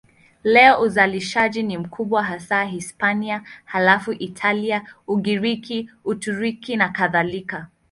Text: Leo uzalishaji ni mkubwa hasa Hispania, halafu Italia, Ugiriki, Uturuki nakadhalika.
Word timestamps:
Leo 0.43 0.81
uzalishaji 0.81 1.63
ni 1.63 1.77
mkubwa 1.77 2.23
hasa 2.23 2.63
Hispania, 2.63 3.43
halafu 3.65 4.11
Italia, 4.13 4.85
Ugiriki, 5.07 5.89
Uturuki 6.05 6.75
nakadhalika. 6.75 7.67